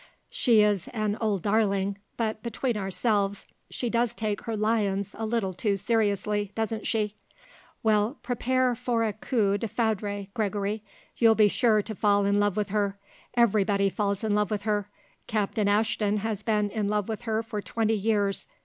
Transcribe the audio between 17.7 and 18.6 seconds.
years.